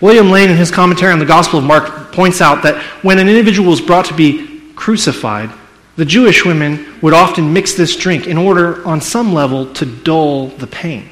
[0.01, 3.29] William Lane, in his commentary on the Gospel of Mark, points out that when an
[3.29, 5.51] individual was brought to be crucified,
[5.97, 10.47] the Jewish women would often mix this drink in order, on some level, to dull
[10.47, 11.11] the pain.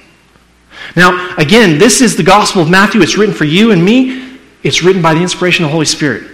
[0.97, 3.03] Now, again, this is the Gospel of Matthew.
[3.03, 4.39] It's written for you and me.
[4.63, 6.30] It's written by the inspiration of the Holy Spirit.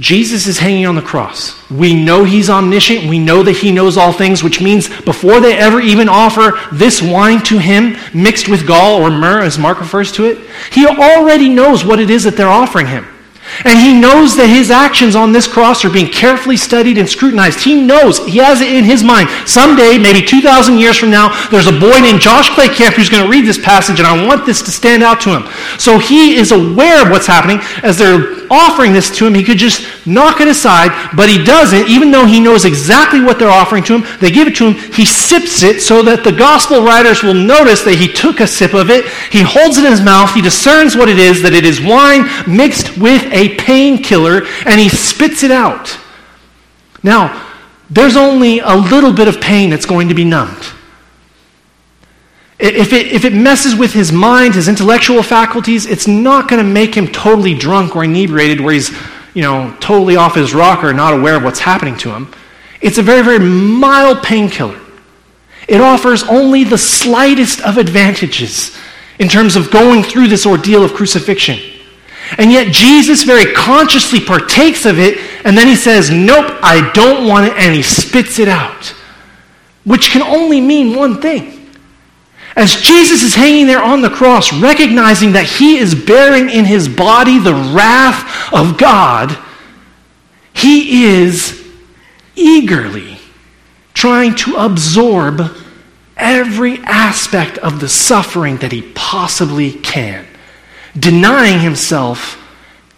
[0.00, 1.70] Jesus is hanging on the cross.
[1.70, 3.08] We know he's omniscient.
[3.08, 7.02] We know that he knows all things, which means before they ever even offer this
[7.02, 10.38] wine to him, mixed with gall or myrrh, as Mark refers to it,
[10.72, 13.06] he already knows what it is that they're offering him.
[13.64, 17.60] And he knows that his actions on this cross are being carefully studied and scrutinized.
[17.60, 19.28] He knows, he has it in his mind.
[19.46, 23.30] Someday, maybe 2,000 years from now, there's a boy named Josh Claycamp who's going to
[23.30, 25.48] read this passage, and I want this to stand out to him.
[25.78, 27.60] So he is aware of what's happening.
[27.82, 31.88] As they're offering this to him, he could just knock it aside, but he doesn't,
[31.88, 34.18] even though he knows exactly what they're offering to him.
[34.20, 34.92] They give it to him.
[34.92, 38.74] He sips it so that the gospel writers will notice that he took a sip
[38.74, 39.06] of it.
[39.30, 40.34] He holds it in his mouth.
[40.34, 44.88] He discerns what it is, that it is wine mixed with a painkiller and he
[44.88, 45.98] spits it out.
[47.02, 47.50] Now,
[47.90, 50.64] there's only a little bit of pain that's going to be numbed.
[52.58, 56.70] If it, if it messes with his mind, his intellectual faculties, it's not going to
[56.70, 58.90] make him totally drunk or inebriated where he's,
[59.34, 62.32] you know, totally off his rocker, not aware of what's happening to him.
[62.80, 64.78] It's a very, very mild painkiller.
[65.68, 68.76] It offers only the slightest of advantages
[69.18, 71.58] in terms of going through this ordeal of crucifixion.
[72.38, 77.26] And yet Jesus very consciously partakes of it, and then he says, Nope, I don't
[77.26, 78.94] want it, and he spits it out.
[79.84, 81.58] Which can only mean one thing.
[82.54, 86.88] As Jesus is hanging there on the cross, recognizing that he is bearing in his
[86.88, 89.36] body the wrath of God,
[90.52, 91.66] He is
[92.36, 93.18] eagerly
[93.94, 95.56] trying to absorb
[96.16, 100.26] every aspect of the suffering that he possibly can,
[100.98, 102.38] denying himself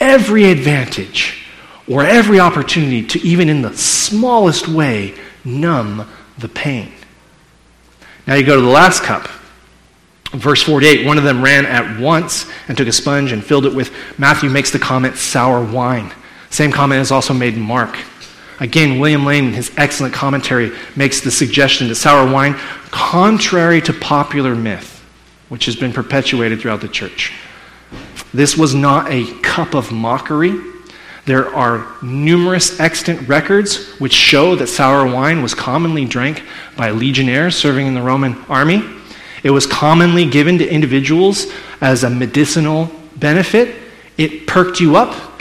[0.01, 1.47] every advantage
[1.89, 6.93] or every opportunity to, even in the smallest way, numb the pain.
[8.27, 9.29] Now you go to the last cup.
[10.33, 13.75] Verse 48 one of them ran at once and took a sponge and filled it
[13.75, 16.13] with, Matthew makes the comment, sour wine.
[16.51, 17.97] Same comment is also made in Mark.
[18.61, 22.55] Again, William Lane, in his excellent commentary, makes the suggestion that sour wine,
[22.91, 25.05] contrary to popular myth,
[25.49, 27.33] which has been perpetuated throughout the church,
[28.33, 30.55] this was not a cup of mockery.
[31.27, 36.43] There are numerous extant records which show that sour wine was commonly drank
[36.77, 38.83] by legionnaires serving in the Roman army.
[39.43, 41.47] It was commonly given to individuals
[41.81, 43.77] as a medicinal benefit.
[44.19, 45.41] It perked you up.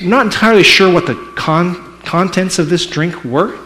[0.00, 3.58] I'm not entirely sure what the con- contents of this drink were,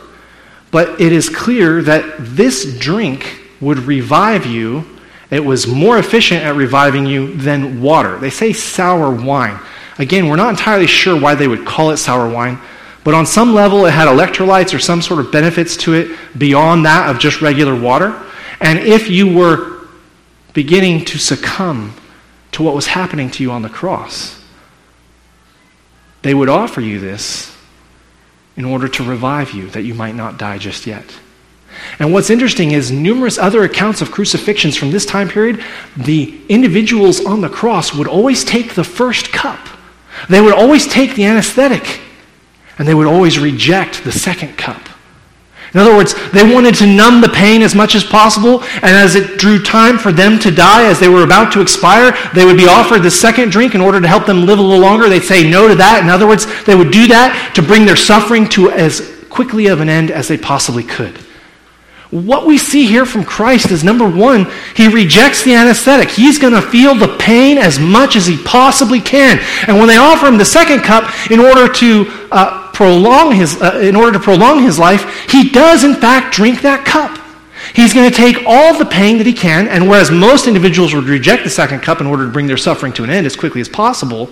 [0.71, 4.85] but it is clear that this drink would revive you
[5.31, 8.19] it was more efficient at reviving you than water.
[8.19, 9.59] They say sour wine.
[9.99, 12.59] Again, we're not entirely sure why they would call it sour wine,
[13.03, 16.85] but on some level it had electrolytes or some sort of benefits to it beyond
[16.87, 18.21] that of just regular water.
[18.61, 19.87] And if you were
[20.53, 21.95] beginning to succumb
[22.53, 24.43] to what was happening to you on the cross,
[26.23, 27.55] they would offer you this
[28.57, 31.05] in order to revive you, that you might not die just yet.
[31.99, 35.65] And what's interesting is numerous other accounts of crucifixions from this time period,
[35.97, 39.69] the individuals on the cross would always take the first cup.
[40.29, 42.01] They would always take the anesthetic,
[42.79, 44.89] and they would always reject the second cup.
[45.75, 49.15] In other words, they wanted to numb the pain as much as possible, and as
[49.15, 52.57] it drew time for them to die, as they were about to expire, they would
[52.57, 55.09] be offered the second drink in order to help them live a little longer.
[55.09, 56.03] They'd say no to that.
[56.03, 59.81] In other words, they would do that to bring their suffering to as quickly of
[59.81, 61.19] an end as they possibly could.
[62.25, 66.09] What we see here from Christ is number one, he rejects the anesthetic.
[66.09, 69.39] He's going to feel the pain as much as he possibly can.
[69.69, 73.81] And when they offer him the second cup in order to uh, prolong his, uh,
[73.83, 77.19] in order to prolong his life, he does in fact drink that cup.
[77.75, 81.05] He's going to take all the pain that he can, and whereas most individuals would
[81.05, 83.61] reject the second cup in order to bring their suffering to an end as quickly
[83.61, 84.31] as possible,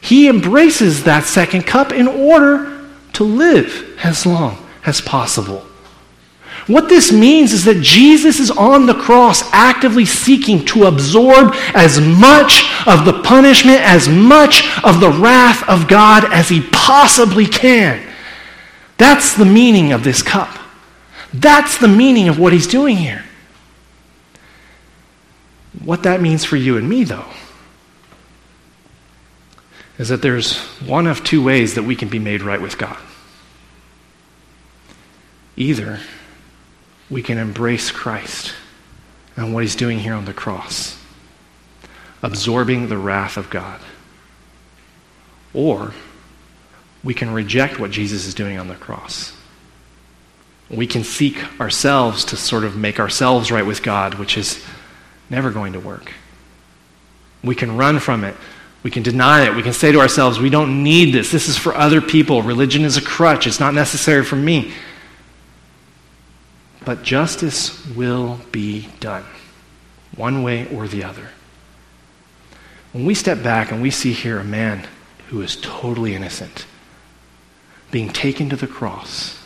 [0.00, 5.66] he embraces that second cup in order to live as long as possible.
[6.66, 12.00] What this means is that Jesus is on the cross actively seeking to absorb as
[12.00, 18.02] much of the punishment, as much of the wrath of God as he possibly can.
[18.96, 20.58] That's the meaning of this cup.
[21.34, 23.24] That's the meaning of what he's doing here.
[25.82, 27.26] What that means for you and me, though,
[29.98, 32.96] is that there's one of two ways that we can be made right with God.
[35.56, 36.00] Either
[37.10, 38.54] we can embrace Christ
[39.36, 40.98] and what he's doing here on the cross,
[42.22, 43.80] absorbing the wrath of God.
[45.52, 45.92] Or
[47.02, 49.36] we can reject what Jesus is doing on the cross.
[50.70, 54.64] We can seek ourselves to sort of make ourselves right with God, which is
[55.28, 56.12] never going to work.
[57.42, 58.34] We can run from it.
[58.82, 59.54] We can deny it.
[59.54, 61.30] We can say to ourselves, we don't need this.
[61.30, 62.42] This is for other people.
[62.42, 63.46] Religion is a crutch.
[63.46, 64.72] It's not necessary for me
[66.84, 69.24] but justice will be done,
[70.16, 71.30] one way or the other.
[72.92, 74.86] When we step back and we see here a man
[75.28, 76.66] who is totally innocent
[77.90, 79.40] being taken to the cross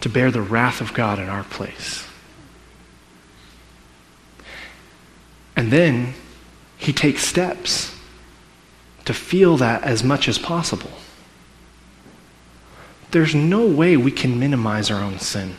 [0.00, 2.06] to bear the wrath of God in our place.
[5.56, 6.14] And then
[6.76, 7.96] he takes steps
[9.04, 10.90] to feel that as much as possible.
[13.12, 15.56] There's no way we can minimize our own sin.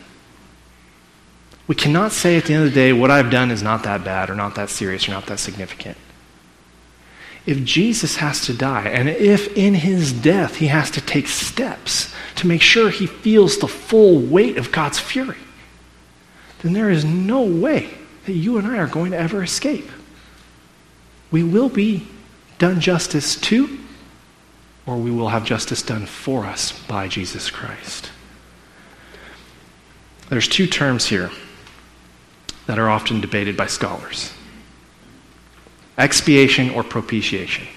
[1.68, 4.04] We cannot say at the end of the day, what I've done is not that
[4.04, 5.98] bad or not that serious or not that significant.
[7.46, 12.14] If Jesus has to die, and if in his death he has to take steps
[12.36, 15.38] to make sure he feels the full weight of God's fury,
[16.62, 17.90] then there is no way
[18.26, 19.90] that you and I are going to ever escape.
[21.32, 22.08] We will be
[22.60, 23.80] done justice to,
[24.86, 28.10] or we will have justice done for us by Jesus Christ.
[30.30, 31.32] There's two terms here
[32.68, 34.34] that are often debated by scholars
[35.98, 37.68] expiation or propitiation.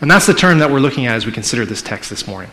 [0.00, 2.50] And that's the term that we're looking at as we consider this text this morning.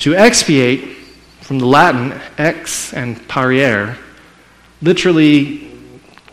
[0.00, 0.96] To expiate,
[1.40, 3.96] from the Latin ex and pariere,
[4.82, 5.72] literally,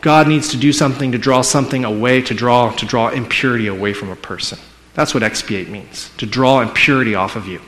[0.00, 3.92] God needs to do something to draw something away, to draw, to draw impurity away
[3.92, 4.58] from a person.
[4.94, 7.60] That's what expiate means, to draw impurity off of you.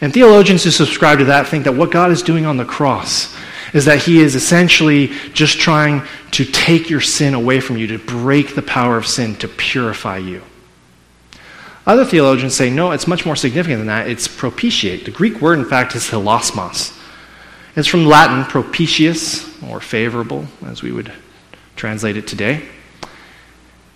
[0.00, 3.34] And theologians who subscribe to that think that what God is doing on the cross
[3.72, 6.02] is that He is essentially just trying
[6.32, 10.18] to take your sin away from you, to break the power of sin, to purify
[10.18, 10.42] you.
[11.86, 14.08] Other theologians say, no, it's much more significant than that.
[14.08, 15.04] It's propitiate.
[15.04, 16.96] The Greek word, in fact, is hilasmos.
[17.74, 21.12] It's from Latin propitious, or favorable, as we would
[21.74, 22.62] translate it today.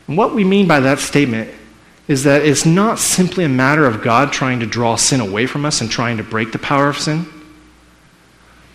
[0.08, 1.50] And what we mean by that statement
[2.08, 5.64] is that it's not simply a matter of God trying to draw sin away from
[5.64, 7.26] us and trying to break the power of sin,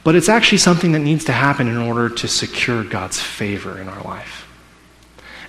[0.04, 3.88] but it's actually something that needs to happen in order to secure God's favor in
[3.88, 4.48] our life.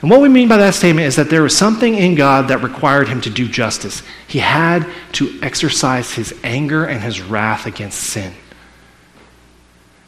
[0.03, 2.63] And what we mean by that statement is that there was something in God that
[2.63, 4.03] required him to do justice.
[4.27, 8.35] He had to exercise his anger and his wrath against sin.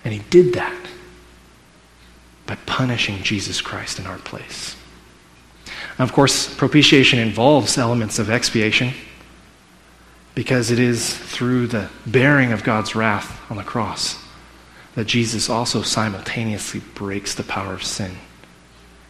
[0.05, 0.87] And he did that
[2.45, 4.77] by punishing Jesus Christ in our place.
[5.99, 8.93] Now, of course, propitiation involves elements of expiation
[10.35, 14.24] because it is through the bearing of God's wrath on the cross
[14.95, 18.17] that Jesus also simultaneously breaks the power of sin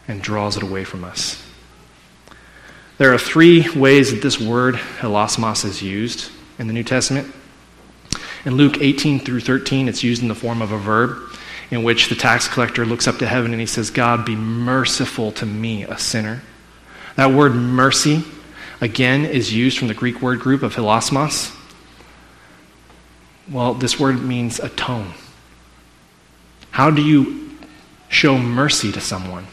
[0.08, 1.44] and draws it away from us.
[2.96, 7.34] There are three ways that this word, hilasmos, is used in the New Testament.
[8.44, 11.18] In Luke 18 through 13, it's used in the form of a verb
[11.70, 15.32] in which the tax collector looks up to heaven and he says, God, be merciful
[15.32, 16.42] to me, a sinner.
[17.16, 18.22] That word mercy,
[18.80, 21.56] again, is used from the Greek word group of hilasmos.
[23.50, 25.14] Well, this word means atone.
[26.74, 27.56] How do you
[28.08, 29.46] show mercy to someone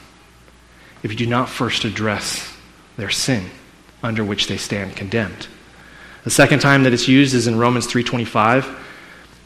[1.04, 2.52] if you do not first address
[2.98, 3.52] their sin
[4.02, 5.46] under which they stand condemned?
[6.24, 8.66] The second time that it's used is in Romans 3:25.
[8.66, 8.74] It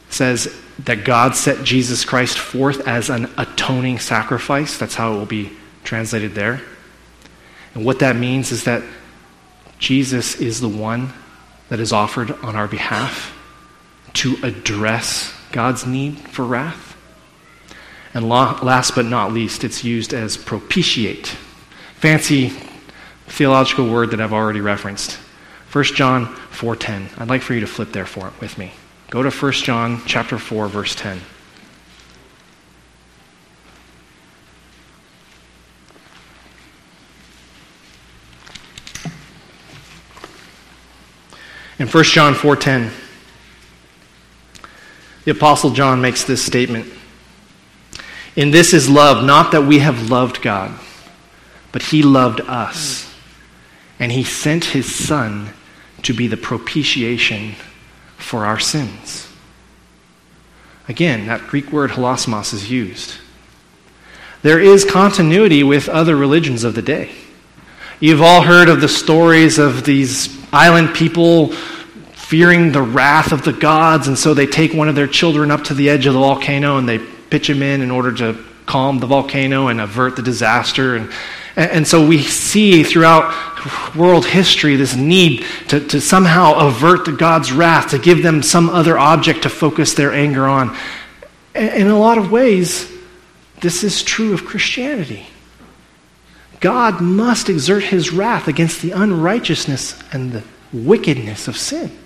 [0.08, 0.56] says
[0.86, 4.78] that God set Jesus Christ forth as an atoning sacrifice.
[4.78, 5.52] That's how it will be
[5.84, 6.62] translated there.
[7.74, 8.84] And what that means is that
[9.78, 11.12] Jesus is the one
[11.68, 13.36] that is offered on our behalf
[14.14, 16.85] to address God's need for wrath.
[18.16, 21.26] And last but not least, it's used as propitiate.
[21.96, 22.50] Fancy
[23.26, 25.18] theological word that I've already referenced.
[25.70, 27.10] 1 John 4:10.
[27.18, 28.72] I'd like for you to flip there for it with me.
[29.10, 31.20] Go to 1 John chapter 4 verse 10.
[41.78, 42.92] In 1 John 4:10,
[45.26, 46.94] the apostle John makes this statement.
[48.36, 50.78] In this is love, not that we have loved God,
[51.72, 53.12] but he loved us,
[53.98, 55.54] and he sent his son
[56.02, 57.54] to be the propitiation
[58.18, 59.28] for our sins.
[60.86, 63.14] Again, that Greek word hilasmos is used.
[64.42, 67.10] There is continuity with other religions of the day.
[67.98, 71.52] You've all heard of the stories of these island people
[72.12, 75.64] fearing the wrath of the gods, and so they take one of their children up
[75.64, 78.98] to the edge of the volcano and they pitch him in in order to calm
[78.98, 80.96] the volcano and avert the disaster.
[80.96, 81.12] And,
[81.56, 83.34] and so we see throughout
[83.94, 88.98] world history this need to, to somehow avert God's wrath, to give them some other
[88.98, 90.76] object to focus their anger on.
[91.54, 92.92] In a lot of ways,
[93.60, 95.26] this is true of Christianity.
[96.60, 101.96] God must exert his wrath against the unrighteousness and the wickedness of sin.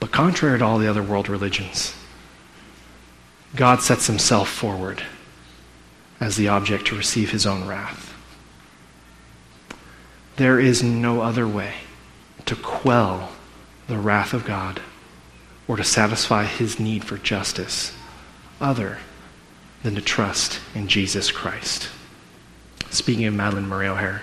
[0.00, 1.94] But contrary to all the other world religions,
[3.56, 5.02] God sets himself forward
[6.20, 8.12] as the object to receive his own wrath.
[10.36, 11.74] There is no other way
[12.44, 13.32] to quell
[13.88, 14.80] the wrath of God
[15.66, 17.96] or to satisfy his need for justice
[18.60, 18.98] other
[19.82, 21.88] than to trust in Jesus Christ.
[22.90, 24.22] Speaking of Madalyn Murray O'Hair,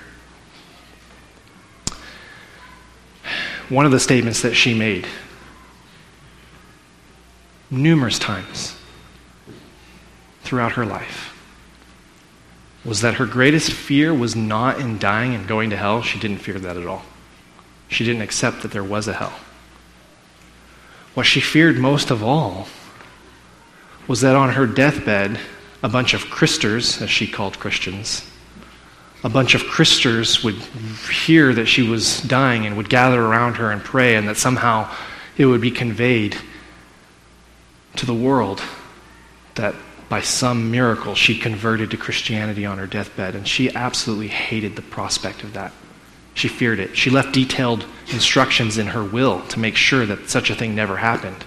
[3.70, 5.08] one of the statements that she made
[7.72, 8.76] numerous times
[10.54, 11.34] throughout her life
[12.86, 16.04] was that her greatest fear was not in dying and going to hell.
[16.04, 17.02] She didn't fear that at all.
[17.88, 19.34] She didn't accept that there was a hell.
[21.16, 22.68] What she feared most of all
[24.08, 25.40] was that on her deathbed,
[25.82, 28.30] a bunch of Christers, as she called Christians,
[29.24, 30.58] a bunch of Christers would
[31.26, 34.88] hear that she was dying and would gather around her and pray, and that somehow
[35.36, 36.38] it would be conveyed
[37.96, 38.62] to the world
[39.56, 39.74] that
[40.14, 44.82] by some miracle she converted to Christianity on her deathbed, and she absolutely hated the
[44.84, 45.74] prospect of that.
[46.36, 46.96] She feared it.
[46.96, 50.98] She left detailed instructions in her will to make sure that such a thing never
[50.98, 51.44] happened.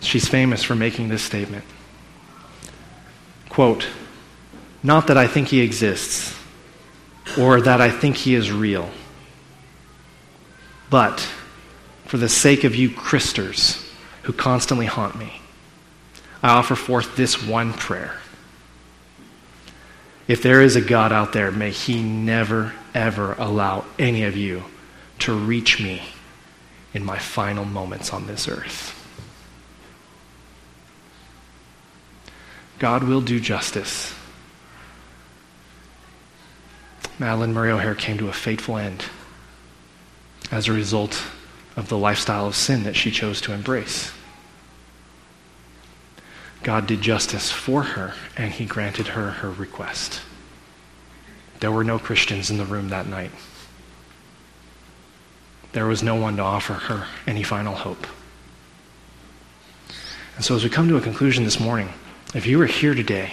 [0.00, 1.64] She's famous for making this statement.
[3.48, 3.86] Quote,
[4.82, 6.38] not that I think he exists,
[7.38, 8.90] or that I think he is real.
[10.90, 11.26] But
[12.04, 13.90] for the sake of you Christers
[14.24, 15.40] who constantly haunt me,
[16.42, 18.14] I offer forth this one prayer.
[20.28, 24.64] If there is a God out there, may he never, ever allow any of you
[25.20, 26.02] to reach me
[26.94, 28.94] in my final moments on this earth.
[32.78, 34.14] God will do justice.
[37.18, 39.06] Madalyn Murray O'Hair came to a fateful end
[40.52, 41.24] as a result
[41.76, 44.12] of the lifestyle of sin that she chose to embrace.
[46.68, 50.20] God did justice for her, and he granted her her request.
[51.60, 53.30] There were no Christians in the room that night.
[55.72, 58.06] There was no one to offer her any final hope.
[60.36, 61.88] And so, as we come to a conclusion this morning,
[62.34, 63.32] if you are here today,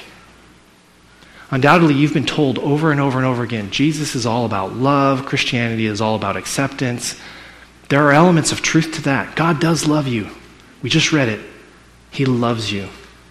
[1.52, 5.26] undoubtedly you've been told over and over and over again Jesus is all about love,
[5.26, 7.20] Christianity is all about acceptance.
[7.90, 9.36] There are elements of truth to that.
[9.36, 10.30] God does love you.
[10.82, 11.42] We just read it.
[12.12, 12.88] He loves you.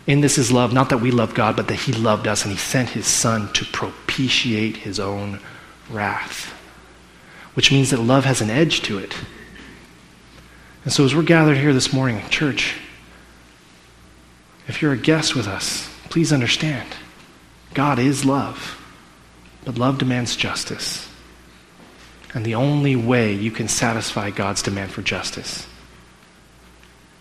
[0.07, 2.53] In this is love, not that we love God, but that He loved us and
[2.53, 5.41] He sent His Son to propitiate His own
[5.89, 6.53] wrath.
[7.55, 9.15] Which means that love has an edge to it.
[10.85, 12.75] And so, as we're gathered here this morning, in church,
[14.69, 16.89] if you're a guest with us, please understand
[17.73, 18.81] God is love,
[19.65, 21.09] but love demands justice.
[22.35, 25.67] And the only way you can satisfy God's demand for justice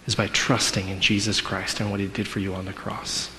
[0.05, 3.29] is by trusting in Jesus Christ and what he did for you on the cross.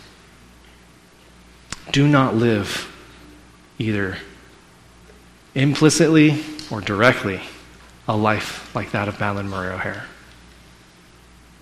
[1.93, 2.91] Do not live
[3.79, 4.19] either
[5.55, 7.41] implicitly or directly
[8.09, 10.05] a life like that of Madalyn Murray O'Hair.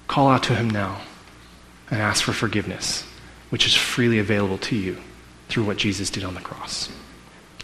[0.06, 1.00] Call out to him now
[1.90, 3.02] and ask for forgiveness,
[3.50, 4.98] which is freely available to you
[5.48, 6.90] through what Jesus did on the cross.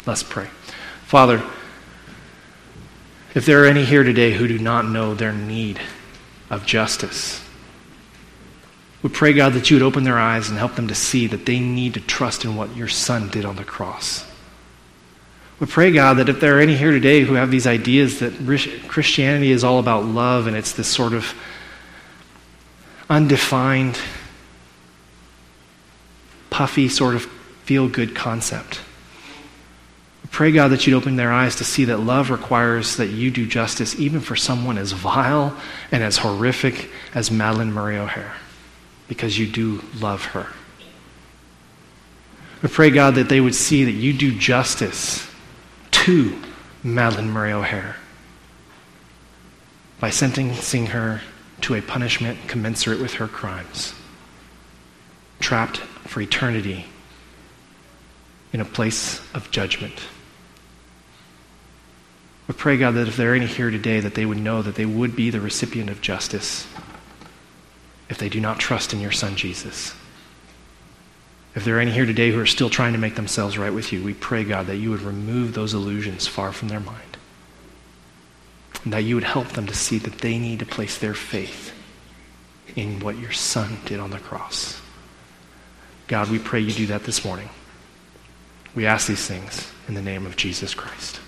[0.06, 0.48] Let's pray.
[1.04, 1.42] Father,
[3.34, 5.80] if there are any here today who do not know their need
[6.50, 7.44] of justice.
[9.02, 11.46] We pray, God, that you would open their eyes and help them to see that
[11.46, 14.26] they need to trust in what your Son did on the cross.
[15.60, 18.32] We pray, God, that if there are any here today who have these ideas that
[18.88, 21.34] Christianity is all about love and it's this sort of
[23.10, 23.98] undefined,
[26.50, 27.24] puffy, sort of
[27.64, 28.80] feel good concept.
[30.30, 33.46] Pray, God, that you'd open their eyes to see that love requires that you do
[33.46, 35.56] justice even for someone as vile
[35.90, 38.32] and as horrific as Madalyn Murray O'Hair,
[39.08, 40.46] because you do love her.
[42.62, 45.28] We pray, God, that they would see that you do justice
[45.90, 46.40] to
[46.84, 47.96] Madalyn Murray O'Hair
[50.00, 51.20] by sentencing her
[51.62, 53.94] to a punishment commensurate with her crimes,
[55.40, 56.84] trapped for eternity
[58.52, 59.94] in a place of judgment.
[62.48, 64.74] We pray, God, that if there are any here today, that they would know that
[64.74, 66.66] they would be the recipient of justice
[68.08, 69.94] if they do not trust in your Son, Jesus.
[71.54, 73.92] If there are any here today who are still trying to make themselves right with
[73.92, 77.18] you, we pray, God, that you would remove those illusions far from their mind.
[78.84, 81.74] And that you would help them to see that they need to place their faith
[82.76, 84.80] in what your Son did on the cross.
[86.06, 87.50] God, we pray you do that this morning.
[88.74, 91.20] We ask these things in the name of Jesus Christ.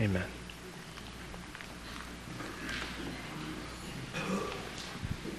[0.00, 0.37] Amen.